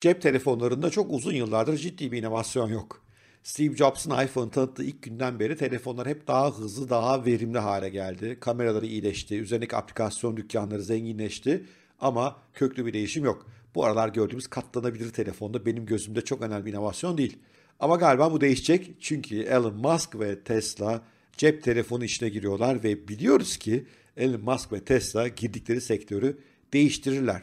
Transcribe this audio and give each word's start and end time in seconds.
Cep 0.00 0.22
telefonlarında 0.22 0.90
çok 0.90 1.12
uzun 1.12 1.32
yıllardır 1.32 1.76
ciddi 1.76 2.12
bir 2.12 2.18
inovasyon 2.18 2.68
yok. 2.68 3.02
Steve 3.42 3.76
Jobs'un 3.76 4.24
iPhone 4.24 4.50
tanıttığı 4.50 4.84
ilk 4.84 5.02
günden 5.02 5.40
beri 5.40 5.56
telefonlar 5.56 6.08
hep 6.08 6.26
daha 6.26 6.58
hızlı, 6.58 6.88
daha 6.88 7.24
verimli 7.24 7.58
hale 7.58 7.88
geldi. 7.88 8.36
Kameraları 8.40 8.86
iyileşti, 8.86 9.38
üzerindeki 9.38 9.76
aplikasyon 9.76 10.36
dükkanları 10.36 10.82
zenginleşti 10.82 11.64
ama 12.00 12.36
köklü 12.54 12.86
bir 12.86 12.92
değişim 12.92 13.24
yok. 13.24 13.46
Bu 13.74 13.84
aralar 13.84 14.08
gördüğümüz 14.08 14.46
katlanabilir 14.46 15.10
telefonda 15.10 15.66
benim 15.66 15.86
gözümde 15.86 16.20
çok 16.20 16.42
önemli 16.42 16.66
bir 16.66 16.72
inovasyon 16.72 17.18
değil. 17.18 17.38
Ama 17.80 17.96
galiba 17.96 18.32
bu 18.32 18.40
değişecek 18.40 18.90
çünkü 19.00 19.42
Elon 19.42 19.74
Musk 19.74 20.20
ve 20.20 20.40
Tesla 20.40 21.02
cep 21.36 21.62
telefonu 21.62 22.04
işine 22.04 22.28
giriyorlar 22.28 22.84
ve 22.84 23.08
biliyoruz 23.08 23.56
ki 23.56 23.86
Elon 24.16 24.40
Musk 24.40 24.72
ve 24.72 24.84
Tesla 24.84 25.28
girdikleri 25.28 25.80
sektörü 25.80 26.38
değiştirirler. 26.72 27.42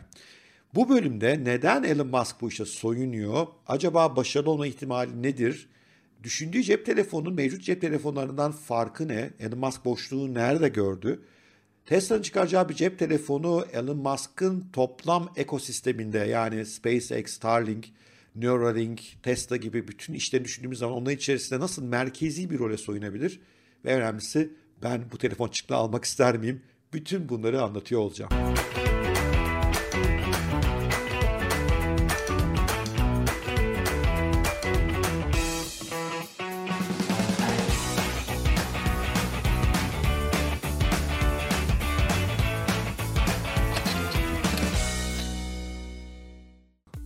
Bu 0.76 0.90
bölümde 0.90 1.44
neden 1.44 1.84
Elon 1.84 2.08
Musk 2.08 2.42
bu 2.42 2.50
işe 2.50 2.66
soyunuyor? 2.66 3.48
Acaba 3.68 4.16
başarılı 4.16 4.50
olma 4.50 4.68
ihtimali 4.68 5.24
nedir? 5.24 5.70
Düşündüğü 6.24 6.64
cep 6.64 6.86
telefonunun 6.86 7.34
mevcut 7.34 7.64
cep 7.64 7.82
telefonlarından 7.82 8.52
farkı 8.52 9.08
ne? 9.08 9.30
Elon 9.40 9.60
Musk 9.60 9.86
boşluğu 9.86 10.34
nerede 10.34 10.70
gördü? 10.70 11.22
Tesla'nın 11.86 12.22
çıkaracağı 12.22 12.70
bir 12.70 12.74
cep 12.74 13.00
telefonu 13.00 13.66
Elon 13.74 13.98
Musk'ın 13.98 14.66
toplam 14.74 15.34
ekosisteminde 15.36 16.18
yani 16.18 16.66
SpaceX, 16.66 17.32
Starlink, 17.32 17.86
Neuralink, 18.36 19.02
Tesla 19.24 19.58
gibi 19.58 19.88
bütün 19.88 20.14
işlerini 20.14 20.46
düşündüğümüz 20.46 20.80
zaman 20.80 20.96
onun 20.96 21.10
içerisinde 21.10 21.60
nasıl 21.60 21.84
merkezi 21.84 22.50
bir 22.50 22.60
role 22.60 22.78
soyunabilir? 22.78 23.40
Ve 23.86 23.96
önemlisi 23.96 24.54
ben 24.84 25.04
bu 25.12 25.18
telefon 25.18 25.48
çıktı 25.48 25.76
almak 25.76 26.06
ister 26.06 26.38
miyim? 26.38 26.62
Bütün 26.94 27.30
bunları 27.30 27.62
anlatıyor 27.62 28.02
olacağım. 28.02 28.32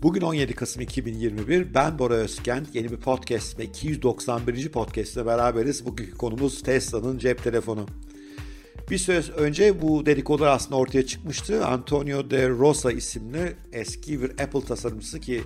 Bugün 0.01 0.21
17 0.21 0.53
Kasım 0.53 0.81
2021. 0.81 1.73
Ben 1.73 1.99
Bora 1.99 2.13
Özkent. 2.13 2.75
Yeni 2.75 2.91
bir 2.91 2.97
podcast 2.97 3.59
ve 3.59 3.63
291. 3.63 4.69
podcast 4.69 5.15
ile 5.15 5.25
beraberiz. 5.25 5.85
Bugünkü 5.85 6.17
konumuz 6.17 6.63
Tesla'nın 6.63 7.17
cep 7.17 7.43
telefonu. 7.43 7.85
Bir 8.91 8.97
söz 8.97 9.29
önce 9.29 9.81
bu 9.81 10.05
dedikodular 10.05 10.47
aslında 10.47 10.75
ortaya 10.75 11.05
çıkmıştı. 11.05 11.65
Antonio 11.65 12.29
de 12.29 12.49
Rosa 12.49 12.91
isimli 12.91 13.55
eski 13.71 14.21
bir 14.21 14.29
Apple 14.29 14.61
tasarımcısı 14.61 15.19
ki 15.19 15.41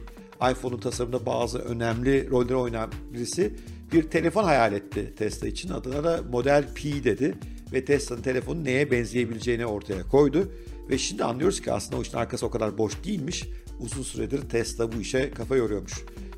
iPhone'un 0.51 0.79
tasarımında 0.79 1.25
bazı 1.25 1.59
önemli 1.59 2.29
rolleri 2.29 2.55
oynayan 2.55 2.91
birisi 3.13 3.53
bir 3.93 4.03
telefon 4.03 4.43
hayal 4.43 4.73
etti 4.73 5.13
Tesla 5.17 5.47
için. 5.47 5.69
Adına 5.69 6.03
da 6.03 6.21
Model 6.31 6.67
P 6.75 7.03
dedi 7.03 7.35
ve 7.73 7.85
Tesla'nın 7.85 8.21
telefonu 8.21 8.63
neye 8.63 8.91
benzeyebileceğini 8.91 9.65
ortaya 9.65 10.03
koydu. 10.03 10.51
Ve 10.89 10.97
şimdi 10.97 11.23
anlıyoruz 11.23 11.61
ki 11.61 11.71
aslında 11.71 11.97
o 11.97 12.01
işin 12.01 12.17
arkası 12.17 12.45
o 12.45 12.49
kadar 12.49 12.77
boş 12.77 13.03
değilmiş 13.03 13.43
uzun 13.79 14.03
süredir 14.03 14.49
Tesla 14.49 14.91
bu 14.91 15.01
işe 15.01 15.31
kafa 15.31 15.55
yoruyormuş. 15.55 15.93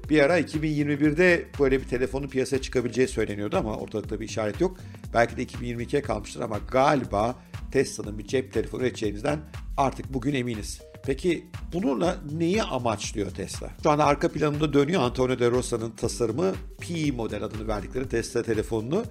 Bir 0.09 0.21
ara 0.21 0.39
2021'de 0.39 1.45
böyle 1.59 1.81
bir 1.81 1.87
telefonun 1.87 2.27
piyasaya 2.27 2.61
çıkabileceği 2.61 3.07
söyleniyordu 3.07 3.57
ama 3.57 3.77
ortalıkta 3.77 4.19
bir 4.19 4.25
işaret 4.25 4.61
yok. 4.61 4.77
Belki 5.13 5.37
de 5.37 5.43
2022'ye 5.43 6.01
kalmıştır 6.01 6.41
ama 6.41 6.57
galiba 6.71 7.35
Tesla'nın 7.71 8.19
bir 8.19 8.27
cep 8.27 8.53
telefonu 8.53 8.81
üreteceğinizden 8.81 9.39
artık 9.77 10.13
bugün 10.13 10.33
eminiz. 10.33 10.81
Peki 11.05 11.45
bununla 11.73 12.17
neyi 12.31 12.63
amaçlıyor 12.63 13.31
Tesla? 13.31 13.69
Şu 13.83 13.89
anda 13.89 14.05
arka 14.05 14.31
planında 14.31 14.73
dönüyor 14.73 15.01
Antonio 15.01 15.39
de 15.39 15.51
Rosa'nın 15.51 15.91
tasarımı 15.91 16.53
P 16.79 17.11
model 17.11 17.43
adını 17.43 17.67
verdikleri 17.67 18.09
Tesla 18.09 18.43
telefonunu. 18.43 19.03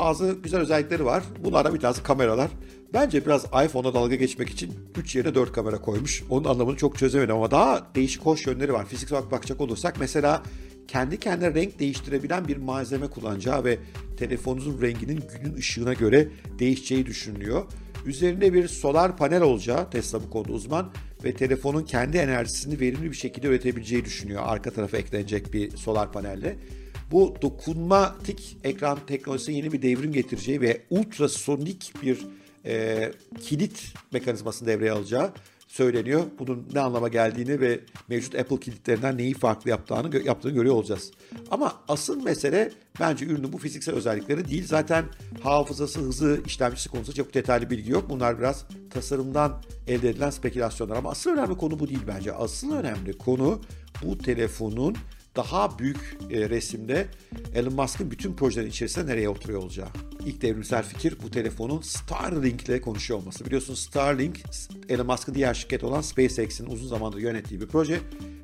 Bazı 0.00 0.36
güzel 0.42 0.60
özellikleri 0.60 1.04
var. 1.04 1.22
Bunlardan 1.44 1.74
bir 1.74 1.80
tanesi 1.80 2.02
kameralar. 2.02 2.50
Bence 2.94 3.26
biraz 3.26 3.44
iPhone'a 3.44 3.94
dalga 3.94 4.14
geçmek 4.14 4.50
için 4.50 4.72
3 4.96 5.16
yerine 5.16 5.34
4 5.34 5.52
kamera 5.52 5.80
koymuş. 5.80 6.22
Onun 6.30 6.44
anlamını 6.44 6.76
çok 6.76 6.98
çözemedim 6.98 7.34
ama 7.34 7.50
daha 7.50 7.86
değişik 7.94 8.22
hoş 8.22 8.46
yönleri 8.46 8.72
var. 8.72 8.86
Fiziksel 8.86 9.18
olarak 9.18 9.32
bakacak 9.32 9.60
olursak 9.60 9.96
mesela 10.00 10.42
kendi 10.88 11.20
kendine 11.20 11.54
renk 11.54 11.78
değiştirebilen 11.78 12.48
bir 12.48 12.56
malzeme 12.56 13.06
kullanacağı 13.06 13.64
ve 13.64 13.78
telefonunuzun 14.18 14.82
renginin 14.82 15.24
günün 15.34 15.56
ışığına 15.56 15.92
göre 15.92 16.28
değişeceği 16.58 17.06
düşünülüyor. 17.06 17.64
Üzerinde 18.06 18.52
bir 18.52 18.68
solar 18.68 19.16
panel 19.16 19.42
olacağı 19.42 19.90
Tesla 19.90 20.22
bu 20.22 20.30
konuda 20.30 20.52
uzman 20.52 20.90
ve 21.24 21.34
telefonun 21.34 21.82
kendi 21.82 22.16
enerjisini 22.16 22.80
verimli 22.80 23.10
bir 23.10 23.16
şekilde 23.16 23.46
üretebileceği 23.46 24.04
düşünüyor. 24.04 24.42
Arka 24.46 24.70
tarafa 24.70 24.96
eklenecek 24.96 25.52
bir 25.52 25.76
solar 25.76 26.12
panelle. 26.12 26.56
Bu 27.10 27.34
dokunmatik 27.42 28.56
ekran 28.64 28.98
teknolojisi 29.06 29.52
yeni 29.52 29.72
bir 29.72 29.82
devrim 29.82 30.12
getireceği 30.12 30.60
ve 30.60 30.82
ultrasonik 30.90 31.92
bir 32.02 32.26
e, 32.64 33.12
kilit 33.40 33.94
mekanizmasını 34.12 34.68
devreye 34.68 34.92
alacağı 34.92 35.32
söyleniyor. 35.68 36.24
Bunun 36.38 36.68
ne 36.74 36.80
anlama 36.80 37.08
geldiğini 37.08 37.60
ve 37.60 37.80
mevcut 38.08 38.34
Apple 38.34 38.60
kilitlerinden 38.60 39.18
neyi 39.18 39.34
farklı 39.34 39.70
yaptığını, 39.70 40.22
yaptığını 40.24 40.52
görüyor 40.52 40.74
olacağız. 40.74 41.10
Ama 41.50 41.72
asıl 41.88 42.22
mesele 42.22 42.72
bence 43.00 43.26
ürünün 43.26 43.52
bu 43.52 43.58
fiziksel 43.58 43.94
özellikleri 43.94 44.48
değil. 44.48 44.66
Zaten 44.66 45.04
hafızası, 45.42 46.00
hızı, 46.00 46.40
işlemcisi 46.46 46.88
konusunda 46.88 47.16
çok 47.16 47.34
detaylı 47.34 47.70
bilgi 47.70 47.90
yok. 47.90 48.10
Bunlar 48.10 48.38
biraz 48.38 48.64
tasarımdan 48.90 49.62
elde 49.86 50.10
edilen 50.10 50.30
spekülasyonlar. 50.30 50.96
Ama 50.96 51.10
asıl 51.10 51.30
önemli 51.30 51.56
konu 51.56 51.78
bu 51.78 51.88
değil 51.88 52.02
bence. 52.08 52.32
Asıl 52.32 52.72
önemli 52.72 53.18
konu 53.18 53.60
bu 54.02 54.18
telefonun 54.18 54.96
daha 55.36 55.78
büyük 55.78 56.18
e, 56.30 56.50
resimde 56.50 57.06
Elon 57.54 57.74
Musk'ın 57.74 58.10
bütün 58.10 58.36
projelerin 58.36 58.70
içerisinde 58.70 59.06
nereye 59.06 59.28
oturuyor 59.28 59.62
olacağı. 59.62 59.88
İlk 60.26 60.42
devrimsel 60.42 60.82
fikir 60.82 61.16
bu 61.22 61.30
telefonun 61.30 61.80
Starlink 61.80 62.68
ile 62.68 62.80
konuşuyor 62.80 63.20
olması. 63.20 63.46
Biliyorsunuz 63.46 63.78
Starlink, 63.78 64.42
Elon 64.88 65.06
Musk'ın 65.06 65.34
diğer 65.34 65.54
şirket 65.54 65.84
olan 65.84 66.00
SpaceX'in 66.00 66.66
uzun 66.66 66.88
zamandır 66.88 67.18
yönettiği 67.18 67.60
bir 67.60 67.66
proje. 67.66 68.00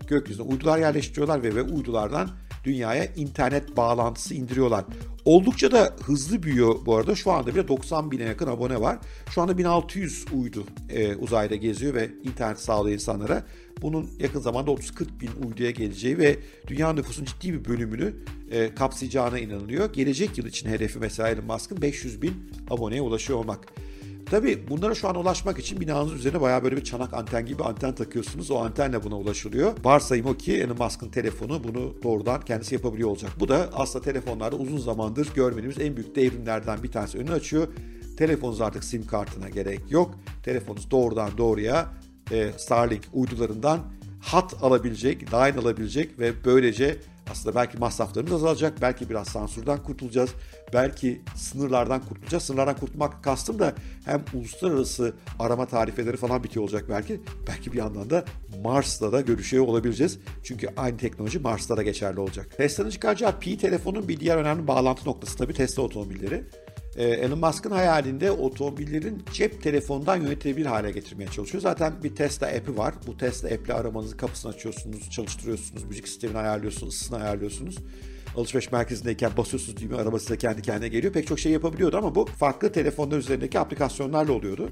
Gökyüzüne 0.08 0.46
uydular 0.46 0.78
yerleştiriyorlar 0.78 1.42
ve, 1.42 1.54
ve 1.54 1.62
uydulardan 1.62 2.30
dünyaya 2.64 3.04
internet 3.16 3.76
bağlantısı 3.76 4.34
indiriyorlar. 4.34 4.84
Oldukça 5.24 5.72
da 5.72 5.96
hızlı 6.02 6.42
büyüyor 6.42 6.74
bu 6.86 6.96
arada. 6.96 7.14
Şu 7.14 7.32
anda 7.32 7.54
bile 7.54 7.68
90 7.68 8.10
bine 8.10 8.22
yakın 8.22 8.46
abone 8.46 8.80
var. 8.80 8.98
Şu 9.30 9.42
anda 9.42 9.58
1600 9.58 10.24
uydu 10.32 10.64
e, 10.90 11.16
uzayda 11.16 11.56
geziyor 11.56 11.94
ve 11.94 12.10
internet 12.24 12.60
sağlıyor 12.60 12.94
insanlara. 12.94 13.44
Bunun 13.82 14.10
yakın 14.18 14.40
zamanda 14.40 14.70
30-40 14.70 15.20
bin 15.20 15.30
uyduya 15.46 15.70
geleceği 15.70 16.18
ve 16.18 16.38
dünya 16.66 16.92
nüfusun 16.92 17.24
ciddi 17.24 17.52
bir 17.52 17.64
bölümünü 17.64 18.14
e, 18.50 18.74
kapsayacağına 18.74 19.38
inanılıyor. 19.38 19.92
Gelecek 19.92 20.38
yıl 20.38 20.46
için 20.46 20.68
hedefi 20.68 20.98
mesela 20.98 21.28
Elon 21.28 21.44
Musk'ın 21.44 21.82
500 21.82 22.22
bin 22.22 22.34
aboneye 22.70 23.02
ulaşıyor 23.02 23.38
olmak. 23.38 23.68
Tabii 24.32 24.68
bunlara 24.68 24.94
şu 24.94 25.08
an 25.08 25.16
ulaşmak 25.16 25.58
için 25.58 25.80
binanızın 25.80 26.16
üzerine 26.16 26.40
bayağı 26.40 26.64
böyle 26.64 26.76
bir 26.76 26.84
çanak 26.84 27.14
anten 27.14 27.46
gibi 27.46 27.62
anten 27.62 27.94
takıyorsunuz. 27.94 28.50
O 28.50 28.58
antenle 28.58 29.04
buna 29.04 29.18
ulaşılıyor. 29.18 29.72
Varsayım 29.84 30.26
o 30.26 30.34
ki 30.34 30.56
Elon 30.56 30.78
Musk'ın 30.78 31.08
telefonu 31.08 31.64
bunu 31.64 32.02
doğrudan 32.02 32.40
kendisi 32.40 32.74
yapabiliyor 32.74 33.08
olacak. 33.08 33.30
Bu 33.40 33.48
da 33.48 33.68
aslında 33.72 34.04
telefonlarda 34.04 34.56
uzun 34.56 34.78
zamandır 34.78 35.34
görmediğimiz 35.34 35.78
en 35.80 35.96
büyük 35.96 36.16
devrimlerden 36.16 36.82
bir 36.82 36.92
tanesi 36.92 37.18
önünü 37.18 37.32
açıyor. 37.32 37.68
Telefonunuz 38.16 38.60
artık 38.60 38.84
sim 38.84 39.06
kartına 39.06 39.48
gerek 39.48 39.80
yok. 39.90 40.14
Telefonunuz 40.42 40.90
doğrudan 40.90 41.30
doğruya 41.38 41.92
e, 42.30 42.50
Starlink 42.56 43.02
uydularından 43.12 43.80
hat 44.20 44.54
alabilecek, 44.62 45.32
line 45.32 45.60
alabilecek 45.60 46.18
ve 46.18 46.44
böylece 46.44 46.96
aslında 47.32 47.54
belki 47.54 47.78
masraflarımız 47.78 48.32
azalacak, 48.32 48.80
belki 48.80 49.10
biraz 49.10 49.28
sansürden 49.28 49.82
kurtulacağız, 49.82 50.30
belki 50.72 51.22
sınırlardan 51.36 52.00
kurtulacağız. 52.00 52.42
Sınırlardan 52.42 52.76
kurtulmak 52.76 53.24
kastım 53.24 53.58
da 53.58 53.74
hem 54.04 54.24
uluslararası 54.34 55.14
arama 55.38 55.66
tarifeleri 55.66 56.16
falan 56.16 56.44
bitiyor 56.44 56.62
olacak 56.62 56.84
belki. 56.88 57.20
Belki 57.48 57.72
bir 57.72 57.78
yandan 57.78 58.10
da 58.10 58.24
Mars'ta 58.64 59.12
da 59.12 59.20
görüşüyor 59.20 59.66
olabileceğiz. 59.66 60.18
Çünkü 60.42 60.68
aynı 60.76 60.96
teknoloji 60.96 61.38
Mars'ta 61.38 61.76
da 61.76 61.82
geçerli 61.82 62.20
olacak. 62.20 62.48
Tesla'nın 62.56 62.90
çıkaracağı 62.90 63.38
Pi 63.38 63.58
telefonun 63.58 64.08
bir 64.08 64.20
diğer 64.20 64.36
önemli 64.36 64.66
bağlantı 64.66 65.08
noktası 65.08 65.38
tabii 65.38 65.54
Tesla 65.54 65.82
otomobilleri. 65.82 66.44
Ee, 66.96 67.04
Elon 67.04 67.38
Musk'ın 67.38 67.70
hayalinde 67.70 68.30
otomobillerin 68.30 69.22
cep 69.32 69.62
telefonundan 69.62 70.16
yönetilebilir 70.16 70.66
hale 70.66 70.90
getirmeye 70.90 71.26
çalışıyor. 71.26 71.62
Zaten 71.62 71.92
bir 72.02 72.16
Tesla 72.16 72.46
app'i 72.46 72.78
var. 72.78 72.94
Bu 73.06 73.16
Tesla 73.16 73.48
app'le 73.48 73.70
aramanızı 73.70 74.16
kapısını 74.16 74.52
açıyorsunuz, 74.52 75.10
çalıştırıyorsunuz, 75.10 75.84
müzik 75.84 76.08
sistemini 76.08 76.38
ayarlıyorsunuz, 76.38 76.94
ısısını 76.94 77.16
ayarlıyorsunuz. 77.16 77.78
Alışveriş 78.36 78.72
merkezindeyken 78.72 79.30
basıyorsunuz 79.36 79.80
düğme 79.80 79.96
araba 79.96 80.18
size 80.18 80.38
kendi 80.38 80.62
kendine 80.62 80.88
geliyor. 80.88 81.12
Pek 81.12 81.26
çok 81.26 81.38
şey 81.40 81.52
yapabiliyordu 81.52 81.96
ama 81.96 82.14
bu 82.14 82.24
farklı 82.24 82.72
telefonlar 82.72 83.18
üzerindeki 83.18 83.58
aplikasyonlarla 83.58 84.32
oluyordu. 84.32 84.70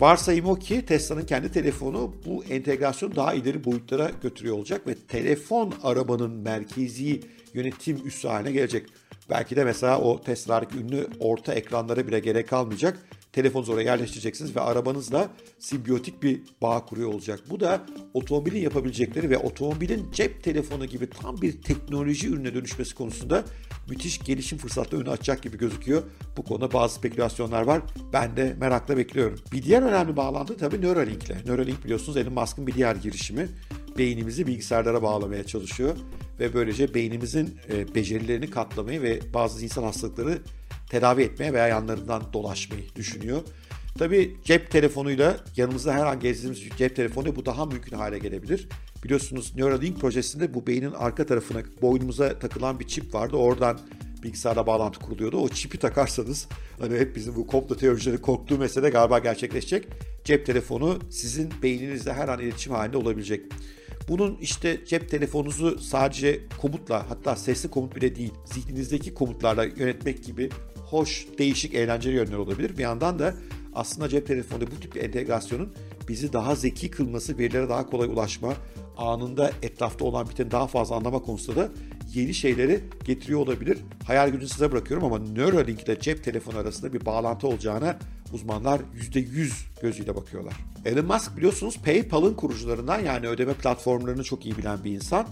Varsayım 0.00 0.46
o 0.46 0.54
ki 0.54 0.86
Tesla'nın 0.86 1.24
kendi 1.24 1.52
telefonu 1.52 2.14
bu 2.26 2.44
entegrasyonu 2.44 3.16
daha 3.16 3.34
ileri 3.34 3.64
boyutlara 3.64 4.10
götürüyor 4.22 4.56
olacak 4.56 4.86
ve 4.86 4.94
telefon 4.94 5.74
arabanın 5.82 6.30
merkezi 6.30 7.20
yönetim 7.54 8.06
üssü 8.06 8.28
haline 8.28 8.52
gelecek. 8.52 8.86
Belki 9.30 9.56
de 9.56 9.64
mesela 9.64 10.00
o 10.00 10.22
Tesla'daki 10.22 10.78
ünlü 10.78 11.06
orta 11.20 11.54
ekranlara 11.54 12.06
bile 12.06 12.20
gerek 12.20 12.48
kalmayacak. 12.48 12.98
Telefonunuzu 13.36 13.72
oraya 13.72 13.82
yerleştireceksiniz 13.82 14.56
ve 14.56 14.60
arabanızla 14.60 15.28
simbiyotik 15.58 16.22
bir 16.22 16.40
bağ 16.62 16.84
kuruyor 16.86 17.12
olacak. 17.12 17.40
Bu 17.50 17.60
da 17.60 17.86
otomobilin 18.14 18.60
yapabilecekleri 18.60 19.30
ve 19.30 19.38
otomobilin 19.38 20.12
cep 20.12 20.44
telefonu 20.44 20.86
gibi 20.86 21.10
tam 21.10 21.42
bir 21.42 21.62
teknoloji 21.62 22.28
ürüne 22.28 22.54
dönüşmesi 22.54 22.94
konusunda 22.94 23.44
müthiş 23.88 24.18
gelişim 24.18 24.58
fırsatları 24.58 25.00
önü 25.00 25.10
açacak 25.10 25.42
gibi 25.42 25.58
gözüküyor. 25.58 26.02
Bu 26.36 26.44
konuda 26.44 26.72
bazı 26.72 26.94
spekülasyonlar 26.94 27.62
var. 27.62 27.82
Ben 28.12 28.36
de 28.36 28.56
merakla 28.60 28.96
bekliyorum. 28.96 29.38
Bir 29.52 29.62
diğer 29.62 29.82
önemli 29.82 30.16
bağlantı 30.16 30.56
tabii 30.56 30.80
Neuralink 30.80 31.24
ile. 31.24 31.36
Neuralink 31.46 31.84
biliyorsunuz 31.84 32.16
Elon 32.16 32.32
Musk'ın 32.32 32.66
bir 32.66 32.74
diğer 32.74 32.96
girişimi. 32.96 33.48
Beynimizi 33.98 34.46
bilgisayarlara 34.46 35.02
bağlamaya 35.02 35.46
çalışıyor 35.46 35.96
ve 36.40 36.54
böylece 36.54 36.94
beynimizin 36.94 37.58
e, 37.72 37.94
becerilerini 37.94 38.50
katlamayı 38.50 39.02
ve 39.02 39.20
bazı 39.34 39.64
insan 39.64 39.82
hastalıkları 39.82 40.38
tedavi 40.90 41.22
etmeye 41.22 41.52
veya 41.52 41.68
yanlarından 41.68 42.22
dolaşmayı 42.32 42.94
düşünüyor. 42.96 43.42
Tabii 43.98 44.36
cep 44.44 44.70
telefonuyla 44.70 45.36
yanımızda 45.56 45.94
her 45.94 46.06
an 46.06 46.20
gezdiğimiz 46.20 46.62
cep 46.78 46.96
telefonu 46.96 47.36
bu 47.36 47.46
daha 47.46 47.66
mümkün 47.66 47.96
hale 47.96 48.18
gelebilir. 48.18 48.68
Biliyorsunuz 49.04 49.52
Neuralink 49.56 50.00
projesinde 50.00 50.54
bu 50.54 50.66
beynin 50.66 50.92
arka 50.92 51.26
tarafına 51.26 51.62
boynumuza 51.82 52.38
takılan 52.38 52.80
bir 52.80 52.86
çip 52.86 53.14
vardı. 53.14 53.36
Oradan 53.36 53.80
bilgisayarla 54.22 54.66
bağlantı 54.66 55.00
kuruluyordu. 55.00 55.38
O 55.38 55.48
çipi 55.48 55.78
takarsanız 55.78 56.48
hani 56.80 56.98
hep 56.98 57.16
bizim 57.16 57.36
bu 57.36 57.46
komplo 57.46 57.76
teoricileri 57.76 58.20
korktuğu 58.20 58.58
mesele 58.58 58.90
galiba 58.90 59.18
gerçekleşecek. 59.18 59.88
Cep 60.24 60.46
telefonu 60.46 60.98
sizin 61.10 61.52
beyninizle 61.62 62.12
her 62.12 62.28
an 62.28 62.40
iletişim 62.40 62.72
halinde 62.72 62.96
olabilecek. 62.96 63.42
Bunun 64.08 64.38
işte 64.40 64.84
cep 64.86 65.10
telefonunuzu 65.10 65.78
sadece 65.78 66.40
komutla 66.60 67.10
hatta 67.10 67.36
sesli 67.36 67.70
komut 67.70 67.96
bile 67.96 68.16
değil 68.16 68.32
zihninizdeki 68.44 69.14
komutlarla 69.14 69.64
yönetmek 69.64 70.24
gibi 70.24 70.50
hoş, 70.96 71.26
değişik, 71.38 71.74
eğlenceli 71.74 72.14
yönler 72.14 72.36
olabilir. 72.36 72.78
Bir 72.78 72.82
yandan 72.82 73.18
da 73.18 73.34
aslında 73.74 74.08
cep 74.08 74.26
telefonunda 74.26 74.70
bu 74.70 74.80
tip 74.80 74.96
entegrasyonun 74.96 75.72
bizi 76.08 76.32
daha 76.32 76.54
zeki 76.54 76.90
kılması, 76.90 77.38
verilere 77.38 77.68
daha 77.68 77.86
kolay 77.86 78.08
ulaşma, 78.08 78.54
anında 78.96 79.50
etrafta 79.62 80.04
olan 80.04 80.28
biteni 80.28 80.50
daha 80.50 80.66
fazla 80.66 80.96
anlama 80.96 81.22
konusunda 81.22 81.60
da 81.60 81.68
yeni 82.14 82.34
şeyleri 82.34 82.80
getiriyor 83.04 83.40
olabilir. 83.40 83.78
Hayal 84.06 84.28
gücünü 84.28 84.48
size 84.48 84.72
bırakıyorum 84.72 85.06
ama 85.06 85.18
Neuralink 85.18 85.82
ile 85.82 86.00
cep 86.00 86.24
telefonu 86.24 86.58
arasında 86.58 86.92
bir 86.92 87.06
bağlantı 87.06 87.48
olacağına 87.48 87.98
uzmanlar 88.32 88.80
%100 89.12 89.50
gözüyle 89.82 90.16
bakıyorlar. 90.16 90.54
Elon 90.84 91.06
Musk 91.06 91.36
biliyorsunuz 91.36 91.78
PayPal'ın 91.84 92.34
kurucularından 92.34 93.00
yani 93.00 93.28
ödeme 93.28 93.54
platformlarını 93.54 94.24
çok 94.24 94.46
iyi 94.46 94.58
bilen 94.58 94.84
bir 94.84 94.90
insan. 94.90 95.26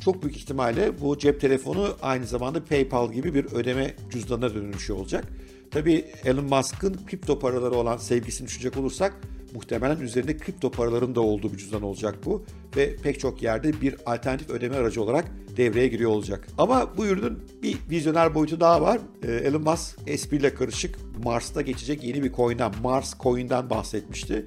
Çok 0.00 0.22
büyük 0.22 0.36
ihtimalle 0.36 1.00
bu 1.00 1.18
cep 1.18 1.40
telefonu 1.40 1.96
aynı 2.02 2.26
zamanda 2.26 2.64
PayPal 2.64 3.12
gibi 3.12 3.34
bir 3.34 3.44
ödeme 3.44 3.94
cüzdanına 4.10 4.54
dönüşüyor 4.54 4.98
olacak. 4.98 5.24
Tabii 5.70 6.04
Elon 6.24 6.44
Musk'ın 6.44 6.96
kripto 7.06 7.38
paraları 7.38 7.74
olan 7.74 7.96
sevgisini 7.96 8.46
düşünecek 8.46 8.76
olursak 8.76 9.20
muhtemelen 9.54 10.00
üzerinde 10.00 10.36
kripto 10.36 10.70
paraların 10.70 11.14
da 11.14 11.20
olduğu 11.20 11.52
bir 11.52 11.58
cüzdan 11.58 11.82
olacak 11.82 12.14
bu 12.24 12.44
ve 12.76 12.96
pek 12.96 13.20
çok 13.20 13.42
yerde 13.42 13.80
bir 13.80 13.96
alternatif 14.06 14.50
ödeme 14.50 14.76
aracı 14.76 15.02
olarak 15.02 15.24
devreye 15.56 15.88
giriyor 15.88 16.10
olacak. 16.10 16.46
Ama 16.58 16.96
bu 16.96 17.06
ürünün 17.06 17.38
bir 17.62 17.78
vizyoner 17.90 18.34
boyutu 18.34 18.60
daha 18.60 18.82
var. 18.82 19.00
Ee, 19.22 19.32
Elon 19.32 19.62
Musk 19.62 19.98
espriyle 20.06 20.54
karışık 20.54 20.98
Mars'ta 21.24 21.62
geçecek 21.62 22.04
yeni 22.04 22.22
bir 22.22 22.32
coin'den, 22.32 22.72
Mars 22.82 23.18
Coin'den 23.20 23.70
bahsetmişti. 23.70 24.46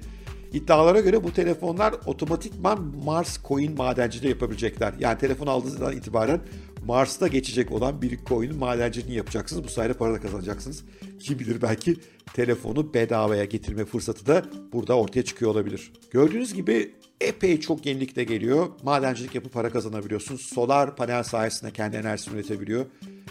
İddialara 0.52 1.00
göre 1.00 1.24
bu 1.24 1.32
telefonlar 1.32 1.94
otomatikman 2.06 2.94
Mars 3.04 3.44
coin 3.44 3.76
madenciliği 3.76 4.30
yapabilecekler. 4.30 4.94
Yani 4.98 5.18
telefon 5.18 5.46
aldığınızdan 5.46 5.96
itibaren 5.96 6.40
Mars'ta 6.86 7.28
geçecek 7.28 7.72
olan 7.72 8.02
bir 8.02 8.18
coin 8.24 8.56
madenciliğini 8.56 9.16
yapacaksınız. 9.16 9.64
Bu 9.64 9.68
sayede 9.68 9.92
para 9.92 10.14
da 10.14 10.20
kazanacaksınız. 10.20 10.84
Kim 11.20 11.38
bilir 11.38 11.62
belki 11.62 11.96
telefonu 12.34 12.94
bedavaya 12.94 13.44
getirme 13.44 13.84
fırsatı 13.84 14.26
da 14.26 14.44
burada 14.72 14.98
ortaya 14.98 15.24
çıkıyor 15.24 15.50
olabilir. 15.50 15.92
Gördüğünüz 16.10 16.54
gibi 16.54 16.94
epey 17.20 17.60
çok 17.60 17.86
yenilik 17.86 18.16
de 18.16 18.24
geliyor. 18.24 18.66
Madencilik 18.82 19.34
yapıp 19.34 19.52
para 19.52 19.70
kazanabiliyorsunuz. 19.70 20.40
Solar 20.40 20.96
panel 20.96 21.22
sayesinde 21.22 21.70
kendi 21.70 21.96
enerjisini 21.96 22.34
üretebiliyor. 22.34 22.86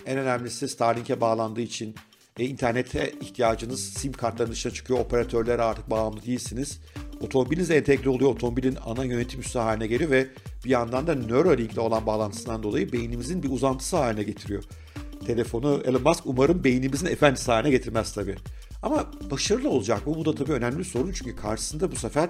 En 0.05 0.17
önemlisi 0.17 0.67
Starlink'e 0.67 1.21
bağlandığı 1.21 1.61
için 1.61 1.95
e, 2.39 2.45
internete 2.45 3.13
ihtiyacınız 3.21 3.93
sim 3.93 4.13
kartların 4.13 4.51
dışına 4.51 4.73
çıkıyor. 4.73 4.99
Operatörlere 4.99 5.61
artık 5.61 5.89
bağımlı 5.89 6.25
değilsiniz. 6.25 6.79
Otomobilinize 7.21 7.75
entegre 7.75 8.09
oluyor. 8.09 8.31
Otomobilin 8.31 8.77
ana 8.85 9.03
yönetim 9.03 9.39
üssü 9.39 9.59
haline 9.59 9.87
geliyor 9.87 10.11
ve 10.11 10.27
bir 10.65 10.69
yandan 10.69 11.07
da 11.07 11.15
Neuralink 11.15 11.73
ile 11.73 11.81
olan 11.81 12.05
bağlantısından 12.05 12.63
dolayı 12.63 12.91
beynimizin 12.91 13.43
bir 13.43 13.51
uzantısı 13.51 13.97
haline 13.97 14.23
getiriyor. 14.23 14.63
Telefonu 15.25 15.81
Elon 15.85 16.01
Musk 16.01 16.25
umarım 16.25 16.63
beynimizin 16.63 17.05
efendisi 17.05 17.51
haline 17.51 17.69
getirmez 17.71 18.13
tabii. 18.13 18.35
Ama 18.83 19.11
başarılı 19.31 19.69
olacak 19.69 20.07
mı? 20.07 20.15
Bu 20.15 20.25
da 20.25 20.35
tabii 20.35 20.51
önemli 20.51 20.79
bir 20.79 20.83
sorun 20.83 21.11
çünkü 21.11 21.35
karşısında 21.35 21.91
bu 21.91 21.95
sefer 21.95 22.29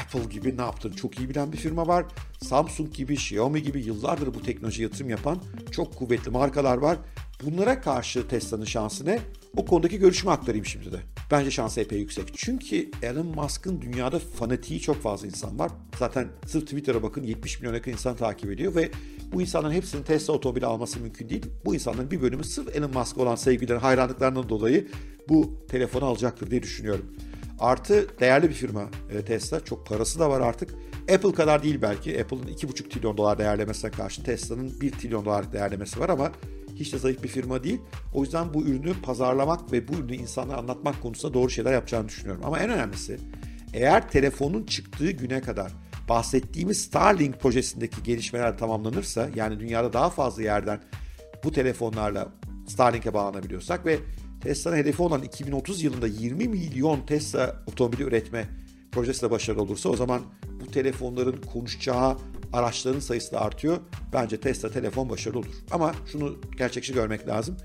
Apple 0.00 0.24
gibi 0.30 0.56
ne 0.56 0.62
yaptığını 0.62 0.96
çok 0.96 1.18
iyi 1.18 1.28
bilen 1.28 1.52
bir 1.52 1.56
firma 1.56 1.86
var. 1.86 2.04
Samsung 2.42 2.94
gibi, 2.94 3.14
Xiaomi 3.14 3.62
gibi 3.62 3.80
yıllardır 3.80 4.34
bu 4.34 4.42
teknoloji 4.42 4.82
yatırım 4.82 5.10
yapan 5.10 5.38
çok 5.70 5.96
kuvvetli 5.96 6.30
markalar 6.30 6.76
var. 6.76 6.98
Bunlara 7.44 7.80
karşı 7.80 8.28
Tesla'nın 8.28 8.64
şansı 8.64 9.06
ne? 9.06 9.18
O 9.56 9.64
konudaki 9.64 9.98
görüşümü 9.98 10.32
aktarayım 10.32 10.66
şimdi 10.66 10.92
de. 10.92 11.00
Bence 11.32 11.50
şansı 11.50 11.80
epey 11.80 11.98
yüksek. 11.98 12.32
Çünkü 12.36 12.90
Elon 13.02 13.26
Musk'ın 13.26 13.82
dünyada 13.82 14.18
fanatiği 14.18 14.80
çok 14.80 15.02
fazla 15.02 15.26
insan 15.26 15.58
var. 15.58 15.70
Zaten 15.98 16.28
sırf 16.46 16.64
Twitter'a 16.64 17.02
bakın 17.02 17.22
70 17.22 17.60
milyon 17.60 17.74
yakın 17.74 17.92
insan 17.92 18.16
takip 18.16 18.50
ediyor 18.50 18.74
ve 18.74 18.90
bu 19.32 19.42
insanların 19.42 19.72
hepsinin 19.72 20.02
Tesla 20.02 20.32
otomobili 20.32 20.66
alması 20.66 21.00
mümkün 21.00 21.28
değil. 21.28 21.46
Bu 21.64 21.74
insanların 21.74 22.10
bir 22.10 22.22
bölümü 22.22 22.44
sırf 22.44 22.76
Elon 22.76 22.90
Musk 22.90 23.18
olan 23.18 23.34
sevgileri, 23.34 23.78
hayranlıklarından 23.78 24.48
dolayı 24.48 24.88
bu 25.28 25.50
telefonu 25.68 26.04
alacaktır 26.04 26.50
diye 26.50 26.62
düşünüyorum. 26.62 27.06
Artı 27.58 28.06
değerli 28.20 28.48
bir 28.48 28.54
firma 28.54 28.88
e, 29.10 29.24
Tesla. 29.24 29.64
Çok 29.64 29.86
parası 29.86 30.18
da 30.18 30.30
var 30.30 30.40
artık. 30.40 30.74
Apple 31.14 31.32
kadar 31.32 31.62
değil 31.62 31.78
belki. 31.82 32.22
Apple'ın 32.22 32.42
2,5 32.42 32.88
trilyon 32.88 33.16
dolar 33.16 33.38
değerlemesine 33.38 33.90
karşı 33.90 34.24
Tesla'nın 34.24 34.80
1 34.80 34.92
trilyon 34.92 35.24
dolar 35.24 35.52
değerlemesi 35.52 36.00
var 36.00 36.08
ama 36.08 36.32
hiç 36.76 36.92
de 36.92 36.98
zayıf 36.98 37.22
bir 37.22 37.28
firma 37.28 37.64
değil. 37.64 37.80
O 38.14 38.22
yüzden 38.22 38.54
bu 38.54 38.62
ürünü 38.62 38.94
pazarlamak 39.02 39.72
ve 39.72 39.88
bu 39.88 39.92
ürünü 39.92 40.16
insanlara 40.16 40.58
anlatmak 40.58 41.02
konusunda 41.02 41.34
doğru 41.34 41.50
şeyler 41.50 41.72
yapacağını 41.72 42.08
düşünüyorum. 42.08 42.42
Ama 42.44 42.58
en 42.58 42.70
önemlisi 42.70 43.18
eğer 43.74 44.10
telefonun 44.10 44.64
çıktığı 44.64 45.10
güne 45.10 45.40
kadar 45.40 45.72
bahsettiğimiz 46.08 46.80
Starlink 46.80 47.40
projesindeki 47.40 48.02
gelişmeler 48.02 48.58
tamamlanırsa 48.58 49.28
yani 49.34 49.60
dünyada 49.60 49.92
daha 49.92 50.10
fazla 50.10 50.42
yerden 50.42 50.80
bu 51.44 51.52
telefonlarla 51.52 52.28
Starlink'e 52.68 53.14
bağlanabiliyorsak 53.14 53.86
ve 53.86 53.98
Tesla'nın 54.40 54.76
hedefi 54.76 55.02
olan 55.02 55.22
2030 55.22 55.82
yılında 55.82 56.06
20 56.06 56.48
milyon 56.48 57.06
Tesla 57.06 57.62
otomobili 57.66 58.02
üretme 58.02 58.48
projesi 58.92 59.22
de 59.22 59.30
başarılı 59.30 59.62
olursa 59.62 59.88
o 59.88 59.96
zaman 59.96 60.22
bu 60.60 60.70
telefonların 60.70 61.40
konuşacağı 61.52 62.16
araçların 62.52 63.00
sayısı 63.00 63.32
da 63.32 63.40
artıyor. 63.40 63.78
Bence 64.12 64.40
Tesla 64.40 64.70
telefon 64.70 65.10
başarılı 65.10 65.38
olur. 65.38 65.54
Ama 65.70 65.94
şunu 66.12 66.36
gerçekçi 66.58 66.92
görmek 66.92 67.28
lazım. 67.28 67.56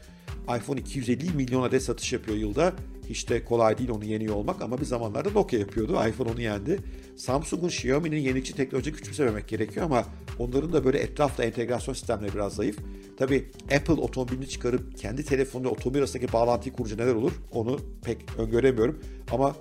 iPhone 0.58 0.80
250 0.80 1.32
milyon 1.32 1.64
adet 1.64 1.84
satış 1.84 2.14
yapıyor 2.14 2.38
yılda. 2.38 2.74
Hiç 3.10 3.30
de 3.30 3.46
kolay 3.46 3.78
değil 3.78 3.90
onu 3.90 4.06
yeniyor 4.06 4.36
olmak 4.36 4.62
ama 4.62 4.80
bir 4.80 4.86
zamanlarda 4.86 5.30
Nokia 5.30 5.60
yapıyordu. 5.60 6.00
iPhone 6.10 6.32
onu 6.32 6.42
yendi. 6.42 6.80
Samsung'un, 7.16 7.68
Xiaomi'nin 7.68 8.18
yenilikçi 8.18 8.56
teknoloji 8.56 8.94
küçümsememek 8.94 9.48
gerekiyor 9.48 9.86
ama 9.86 10.06
onların 10.40 10.74
da 10.74 10.86
böyle 10.86 11.00
etrafta 11.00 11.44
entegrasyon 11.44 11.94
sistemleri 11.94 12.34
biraz 12.34 12.54
zayıf. 12.56 12.78
Tabi 13.18 13.52
Apple 13.76 13.94
otomobilini 13.94 14.50
çıkarıp 14.50 14.98
kendi 14.98 15.26
telefonuyla 15.26 15.72
otomobil 15.72 16.00
arasındaki 16.00 16.34
bağlantıyı 16.34 16.76
kurunca 16.76 16.96
neler 16.96 17.16
olur 17.16 17.32
onu 17.52 17.80
pek 18.04 18.18
öngöremiyorum. 18.38 19.00
Ama 19.32 19.56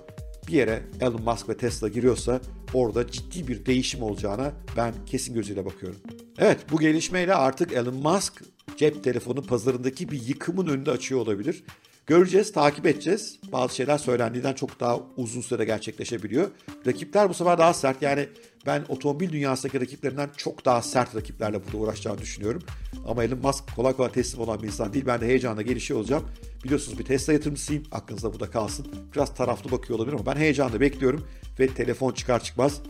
bir 0.47 0.53
yere 0.53 0.83
Elon 1.01 1.21
Musk 1.21 1.49
ve 1.49 1.57
Tesla 1.57 1.87
giriyorsa 1.87 2.41
orada 2.73 3.11
ciddi 3.11 3.47
bir 3.47 3.65
değişim 3.65 4.03
olacağına 4.03 4.53
ben 4.77 4.93
kesin 5.05 5.33
gözüyle 5.33 5.65
bakıyorum. 5.65 5.99
Evet 6.37 6.59
bu 6.71 6.79
gelişmeyle 6.79 7.35
artık 7.35 7.73
Elon 7.73 7.95
Musk 7.95 8.43
cep 8.77 9.03
telefonu 9.03 9.43
pazarındaki 9.43 10.11
bir 10.11 10.27
yıkımın 10.27 10.67
önünde 10.67 10.91
açıyor 10.91 11.21
olabilir. 11.21 11.63
Göreceğiz, 12.07 12.51
takip 12.51 12.85
edeceğiz. 12.85 13.39
Bazı 13.51 13.75
şeyler 13.75 13.97
söylendiğinden 13.97 14.53
çok 14.53 14.79
daha 14.79 14.99
uzun 15.17 15.41
sürede 15.41 15.65
gerçekleşebiliyor. 15.65 16.47
Rakipler 16.87 17.29
bu 17.29 17.33
sefer 17.33 17.57
daha 17.57 17.73
sert. 17.73 18.01
Yani 18.01 18.29
ben 18.65 18.83
otomobil 18.89 19.29
dünyasındaki 19.29 19.81
rakiplerinden 19.81 20.29
çok 20.37 20.65
daha 20.65 20.81
sert 20.81 21.15
rakiplerle 21.15 21.65
burada 21.65 21.77
uğraşacağını 21.77 22.17
düşünüyorum. 22.17 22.61
Ama 23.07 23.23
Elon 23.23 23.39
Musk 23.39 23.75
kolay 23.75 23.93
kolay 23.93 24.11
teslim 24.11 24.41
olan 24.41 24.61
bir 24.61 24.67
insan 24.67 24.93
değil. 24.93 25.05
Ben 25.05 25.21
de 25.21 25.25
heyecanla 25.25 25.61
gelişiyor 25.61 25.99
olacağım. 25.99 26.23
Biliyorsunuz 26.63 26.99
bir 26.99 27.05
Tesla 27.05 27.33
yatırımcısıyım. 27.33 27.83
Aklınızda 27.91 28.33
bu 28.33 28.39
da 28.39 28.51
kalsın. 28.51 28.87
Biraz 29.15 29.35
taraflı 29.35 29.71
bakıyor 29.71 29.99
olabilir 29.99 30.15
ama 30.15 30.25
ben 30.25 30.39
heyecanla 30.39 30.79
bekliyorum. 30.79 31.27
Ve 31.59 31.67
telefon 31.67 32.11
çıkar 32.11 32.43
çıkmaz 32.43 32.81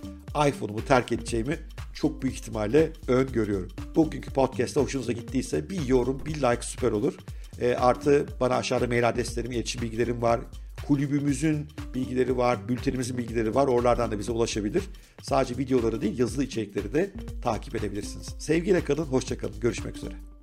iPhone'umu 0.47 0.85
terk 0.85 1.11
edeceğimi 1.11 1.59
çok 1.93 2.21
büyük 2.21 2.35
ihtimalle 2.35 2.91
öngörüyorum. 3.07 3.69
Bugünkü 3.95 4.33
podcast'ta 4.33 4.81
hoşunuza 4.81 5.11
gittiyse 5.11 5.69
bir 5.69 5.87
yorum, 5.87 6.25
bir 6.25 6.35
like 6.35 6.61
süper 6.61 6.91
olur. 6.91 7.13
E, 7.61 7.75
artı 7.75 8.25
bana 8.39 8.55
aşağıda 8.55 8.87
mail 8.87 9.09
adreslerim, 9.09 9.51
iletişim 9.51 9.81
bilgilerim 9.81 10.21
var. 10.21 10.39
Kulübümüzün 10.87 11.67
bilgileri 11.93 12.37
var, 12.37 12.69
bültenimizin 12.69 13.17
bilgileri 13.17 13.55
var. 13.55 13.67
Oralardan 13.67 14.11
da 14.11 14.19
bize 14.19 14.31
ulaşabilir. 14.31 14.83
Sadece 15.21 15.57
videoları 15.57 16.01
değil 16.01 16.19
yazılı 16.19 16.43
içerikleri 16.43 16.93
de 16.93 17.11
takip 17.43 17.75
edebilirsiniz. 17.75 18.35
Sevgiyle 18.39 18.83
kalın, 18.83 19.05
hoşçakalın. 19.05 19.59
Görüşmek 19.59 19.97
üzere. 19.97 20.36